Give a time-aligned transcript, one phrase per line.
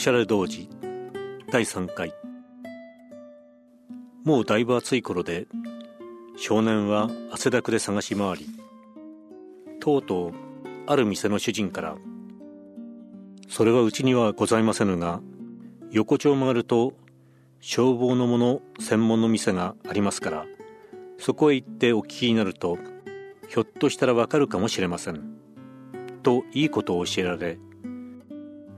[0.00, 0.66] おしゃれ童子
[1.52, 2.14] 第3回。
[4.24, 5.46] もうだいぶ暑い頃で
[6.38, 8.46] 少年は汗だくで探し回り
[9.78, 10.32] とうとう
[10.86, 11.98] ある店の主人から
[13.46, 15.20] 「それはうちにはございませぬが
[15.90, 16.94] 横丁を曲がると
[17.60, 20.46] 消防のもの専門の店がありますから
[21.18, 22.78] そこへ行ってお聞きになると
[23.48, 25.36] ひょっとしたらわかるかもしれません」
[26.24, 27.58] といいことを教えられ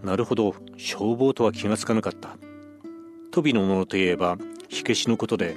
[0.03, 0.55] なるほど。
[0.77, 2.37] 消防とは気がつかなかった。
[3.31, 4.37] 飛びのものといえば
[4.69, 5.57] 火消しのことで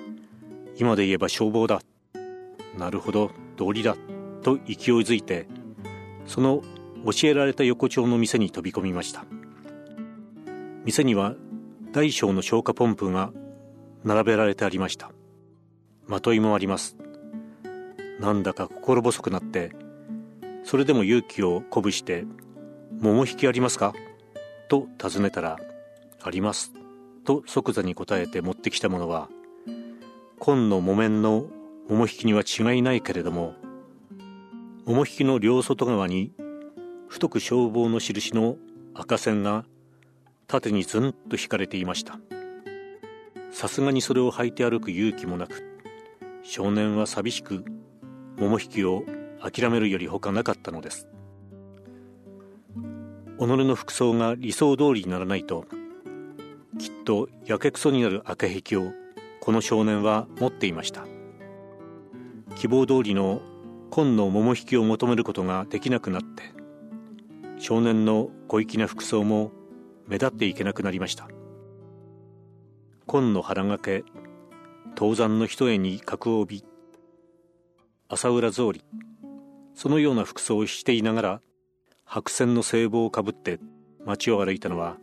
[0.78, 1.82] 今で言えば消防だ。
[2.78, 3.32] なるほど。
[3.58, 3.96] 道理だ。
[4.44, 4.68] と勢い
[5.00, 5.48] づいて
[6.28, 6.62] その
[7.06, 9.26] 教えられた横丁の店に飛び込みました。
[10.84, 11.36] 店には
[11.92, 13.32] 大小の消火ポンプが
[14.04, 15.12] 並べられてありました。
[16.06, 16.96] まといもあります。
[18.20, 19.72] なんだか心細くなって
[20.64, 22.26] それでも勇気を鼓舞して
[23.02, 23.94] 「桃引きありますか?」
[24.68, 25.58] と尋ねたら
[26.22, 26.74] 「あります」
[27.26, 29.30] と即座に答えて持ってきたものは
[30.40, 31.48] 紺の木綿の
[31.90, 33.56] 桃引きには違いないけれども
[34.86, 36.34] 桃引きの両外側に
[37.08, 38.58] 太く消防の印の
[38.94, 39.66] 赤線が
[40.48, 42.20] 縦にずんと引かれていました。
[43.56, 45.64] さすがにそれを履いて歩く勇気もなく
[46.44, 47.64] 少年は寂しく
[48.36, 49.06] 桃引きを
[49.42, 51.08] 諦めるより他なかったのです。
[53.38, 55.66] 己の服装が理想通りにならないと
[56.80, 58.94] きっとやけくそになる赤壁を
[59.42, 61.06] この少年は持っていました。
[62.56, 63.42] 希望通りの
[63.90, 66.44] 紺の桃引きを求めることができなくなって
[67.58, 69.52] 少年の小粋な服装も
[70.08, 71.28] 目立っていけなくなりました。
[73.06, 74.04] 紺の腹掛け
[74.96, 76.64] 登山の一重に角帯
[78.08, 78.82] 朝浦草履
[79.74, 81.42] そのような服装をしていながら
[82.06, 83.60] 白線の制帽をかぶって
[84.06, 84.98] 街を歩いたのは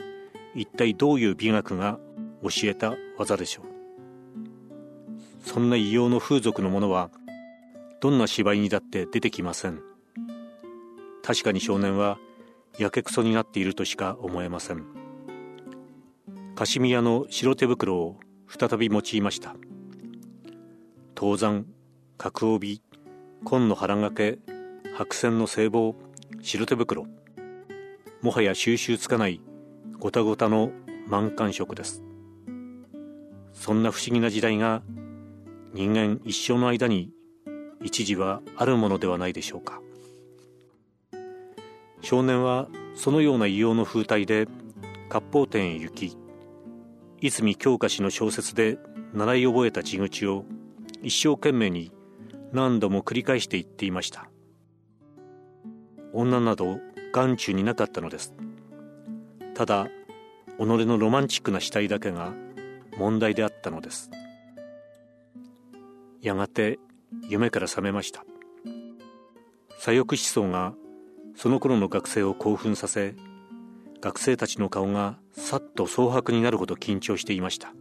[0.55, 1.99] 一体どういう美学が
[2.43, 3.67] 教えた技でしょう。
[5.45, 7.11] そんな異様の風俗のものは
[8.01, 9.81] どんな芝居にだって出てきません。
[11.23, 12.19] 確かに少年は
[12.79, 14.85] やけくそになっているとしか思えません。
[16.55, 19.57] カシミヤの白手袋を再び用いました。
[21.17, 21.67] 登山
[22.19, 22.83] 角帯
[23.45, 24.39] 紺の腹掛け
[24.97, 25.97] 白線の制帽
[26.45, 27.07] 白手袋。
[28.21, 29.41] もはや収集つかない
[30.01, 30.73] ごたごたの
[31.07, 32.03] 満感色です。
[33.53, 34.83] そんな不思議な時代が
[35.73, 37.13] 人間一生の間に
[37.81, 39.81] 一時はあるものではないでしょうか。
[42.01, 44.49] 少年はそのような異様の風体で
[45.11, 46.17] 割烹店へ行き
[47.21, 48.79] 泉鏡花氏の小説で
[49.15, 50.45] 習い覚えた地口を
[51.05, 51.93] 一生懸命に
[52.51, 54.32] 何度も繰り返して言っていました。
[56.13, 56.79] 女など
[57.13, 58.35] 眼中になかったのです。
[59.55, 59.89] ただ
[60.59, 62.33] 己のロマンチックな死体だけが
[62.99, 64.11] 問題であったのです。
[66.21, 66.79] やがて
[67.29, 68.25] 夢から覚めました。
[69.79, 70.75] 左翼思想が
[71.35, 73.15] その頃の学生を興奮させ
[74.01, 77.73] 学生たちの顔がさっと蒼白になるほど緊張していました。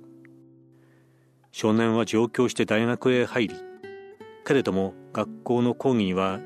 [1.51, 3.55] 少年は上京して大学へ入り
[4.45, 6.39] けれども学校の講義には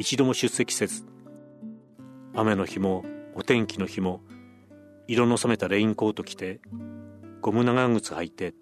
[0.00, 1.04] 一度も出席せず
[2.34, 4.22] 雨の日もお天気の日も
[5.08, 6.58] 色の染めたレインコート着て
[7.42, 8.54] ゴム長靴履いて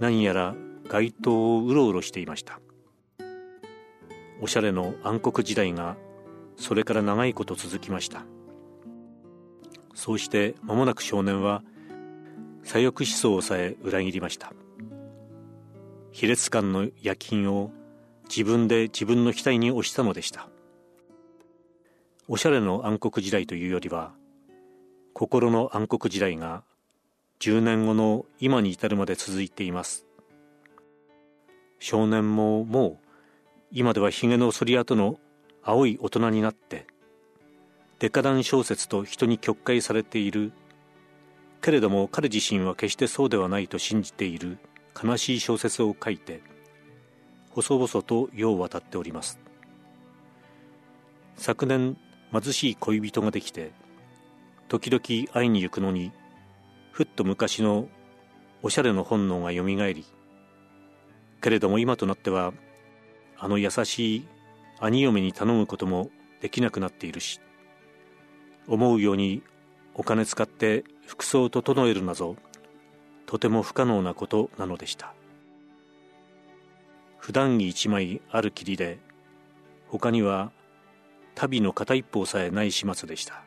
[0.00, 0.56] 何やら
[0.88, 2.58] 街頭をうろうろしていました。
[4.40, 5.96] おしゃれの暗黒時代が
[6.56, 8.24] それから長いこと続きました。
[9.94, 11.62] そうして間もなく少年は
[12.64, 14.52] 左翼思想さえ裏切りました。
[16.10, 17.70] 卑劣感の焼品を
[18.30, 20.48] 自分で自分の額に押したのでした。
[22.28, 24.12] おしゃれの暗黒時代というよりは
[25.14, 26.62] 心の暗黒時代が
[27.40, 30.06] 10年後の今に至るまで続いています。
[31.80, 33.06] 少年ももう
[33.72, 35.18] 今ではひげの剃り跡の
[35.64, 36.86] 青い大人になって
[37.98, 40.52] デカダン小説と人に曲解されている。
[41.60, 44.58] けれども彼自身は決してそうではないと信じている
[45.02, 46.42] 悲しい小説を書いて
[47.50, 49.38] 細々と世を渡っております。
[51.40, 51.96] 昨年
[52.32, 53.72] 貧しい恋人ができて
[54.68, 56.12] 時々会いに行くのに
[56.92, 57.88] ふっと昔の
[58.62, 60.04] おしゃれの本能がよみがえり
[61.40, 62.52] けれども今となっては
[63.38, 64.28] あの優しい
[64.80, 66.10] 兄嫁に頼むことも
[66.42, 67.40] できなくなっているし
[68.68, 69.42] 思うように
[69.94, 72.36] お金使って服装を整えるなぞ
[73.24, 75.14] とても不可能なことなのでした。
[77.30, 78.98] 普段着一枚あるきりで
[79.86, 80.50] 他には
[81.36, 83.44] 旅の片一方さえない始末でした。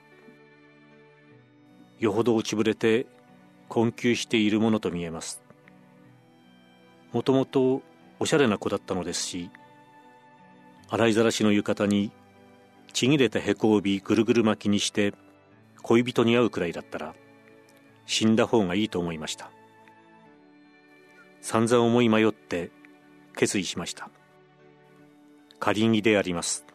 [2.00, 3.08] よほど落ちぶれて
[3.68, 5.44] 困窮しているものと見えます。
[7.12, 7.82] もともと
[8.20, 9.52] おしゃれな子だったのですし
[10.88, 12.14] 洗いざらしの浴衣に
[12.94, 15.14] ちぎれたへこ帯ぐるぐる巻きにして
[15.82, 17.16] 恋人に会うくらいだったら
[18.06, 19.52] 死んだ方がいいと思いました。
[21.42, 22.72] 散々思い迷って
[23.36, 24.10] 決意しました。
[25.60, 26.66] 借り着であります。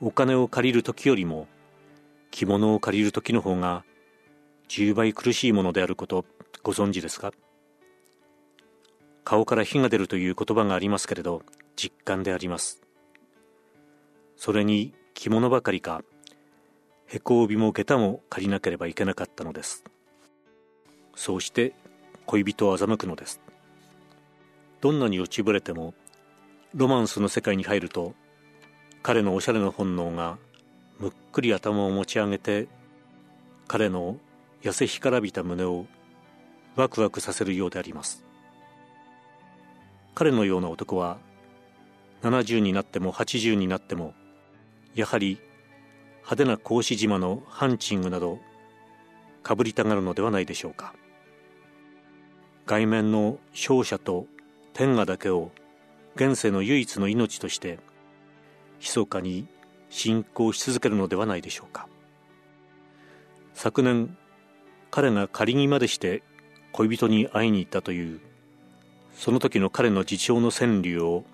[0.00, 1.46] お金を借りる時よりも
[2.30, 3.84] 着物を借りる時の方が
[4.68, 6.24] 10倍苦しいものであること
[6.62, 7.32] ご存知ですか？
[9.24, 11.42] 顔から火が出るという言葉がありますけれど
[11.76, 12.82] 実感であります。
[14.36, 16.02] それに着物ばかりか
[17.06, 19.84] へこ帯も下駄も借りなければいけなかったのです。
[21.14, 21.74] そうして
[22.26, 23.40] 恋人を欺くのです。
[24.80, 25.94] どんなに落ちぶれても
[26.74, 28.14] ロマンスの世界に入ると
[29.02, 30.38] 彼のおしゃれな本能が
[30.98, 32.68] むっくり頭を持ち上げて
[33.66, 34.16] 彼の
[34.62, 35.86] 痩せ干からびた胸を
[36.76, 38.24] ワクワクさせるようであります。
[40.14, 41.18] 彼のような男は
[42.22, 44.12] 70になっても80になっても
[44.94, 45.40] やはり
[46.18, 48.38] 派手な格子島のハンチングなど
[49.42, 50.94] かぶりたがるのではないでしょうか。
[52.66, 54.26] 外面の勝者と
[54.80, 55.50] 天下だけを
[56.16, 57.78] 現世の唯一の命として
[58.78, 59.46] 密かに
[59.90, 61.86] 信仰し続けるのではないでしょうか
[63.52, 64.16] 昨年
[64.90, 66.22] 彼が仮にまでして
[66.72, 68.20] 恋人に会いに行ったという
[69.14, 71.24] その時の彼の自重の川柳を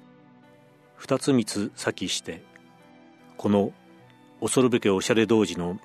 [0.97, 2.43] 二つ三つ先して
[3.37, 3.71] この
[4.41, 5.79] 恐るべきおしゃれ童子の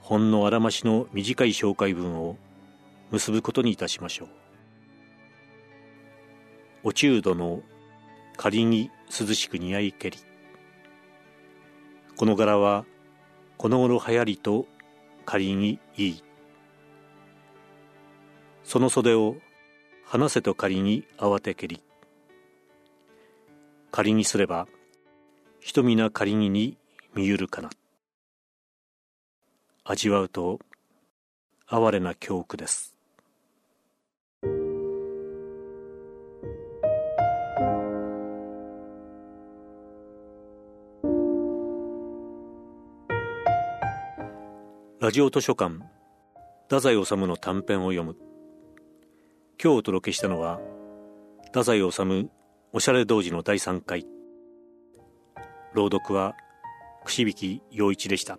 [0.00, 2.36] ほんのあらましの短い紹介文を
[3.12, 4.39] 結ぶことにいたしましょう。
[6.82, 7.62] お中度の
[8.36, 10.18] 仮に涼しく似合いけり。
[12.16, 12.86] この柄は
[13.58, 14.66] この頃流行りと
[15.26, 16.24] 仮にいい。
[18.64, 19.36] その袖を
[20.04, 21.82] 離せと仮に慌てけり。
[23.90, 24.66] 仮にすれば、
[25.60, 26.78] 人皆仮にに
[27.14, 27.70] 見ゆるかな。
[29.84, 30.60] 味わうと、
[31.66, 32.96] 哀れな教苦です。
[45.00, 45.76] ラジオ図書館。
[46.64, 48.16] 太宰治の短編を読む。
[49.58, 50.60] 今日お届けしたのは
[51.46, 52.28] 太宰治
[52.74, 54.06] おしゃれ童子の第3回。
[55.72, 56.34] 朗読は
[57.06, 58.38] 串引陽一でした。